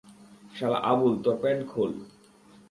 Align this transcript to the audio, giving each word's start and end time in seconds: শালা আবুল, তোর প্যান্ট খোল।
শালা 0.55 0.79
আবুল, 0.91 1.13
তোর 1.23 1.35
প্যান্ট 1.41 1.61
খোল। 1.71 1.91